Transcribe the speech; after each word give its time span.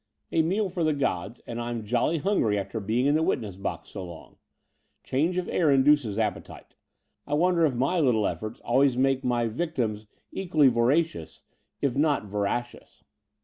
"A 0.31 0.41
meal 0.41 0.67
for 0.67 0.83
the 0.83 0.95
gods; 0.95 1.41
and 1.45 1.61
I'm 1.61 1.85
jolly 1.85 2.17
hungry 2.17 2.57
after 2.57 2.79
being 2.79 3.05
in 3.05 3.13
the 3.13 3.21
witness 3.21 3.55
box 3.55 3.89
so 3.89 4.03
long. 4.03 4.37
Change 5.03 5.37
of 5.37 5.47
air 5.47 5.69
induces 5.69 6.17
appetite. 6.17 6.73
I 7.27 7.35
wonder 7.35 7.67
if 7.67 7.75
my 7.75 7.99
little 7.99 8.25
efforts 8.25 8.59
always 8.61 8.97
make 8.97 9.23
my 9.23 9.45
victims 9.45 10.07
equally 10.31 10.71
vora 10.71 11.05
cious, 11.05 11.43
if 11.81 11.95
not 11.95 12.25
veracious?" 12.25 13.03